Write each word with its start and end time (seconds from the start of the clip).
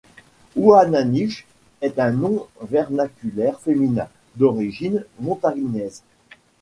Ouananiche 0.55 1.45
est 1.81 1.99
un 1.99 2.09
nom 2.09 2.47
vernaculaire 2.59 3.59
féminin, 3.59 4.07
d'origine 4.35 5.05
montagnaise. 5.19 6.01